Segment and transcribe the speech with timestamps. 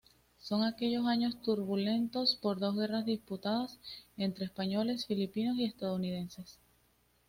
[0.39, 3.77] Son aquellos años turbulentos por dos guerras disputadas
[4.17, 6.57] entre españoles, filipinos y estadounidenses.